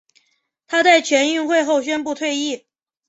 [0.65, 2.65] 她在全运会后宣布退役。